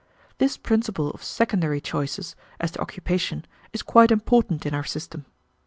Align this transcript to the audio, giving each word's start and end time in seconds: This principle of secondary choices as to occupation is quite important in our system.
This 0.39 0.57
principle 0.57 1.11
of 1.11 1.23
secondary 1.23 1.79
choices 1.79 2.35
as 2.59 2.71
to 2.71 2.81
occupation 2.81 3.45
is 3.71 3.83
quite 3.83 4.09
important 4.09 4.65
in 4.65 4.73
our 4.73 4.83
system. 4.83 5.25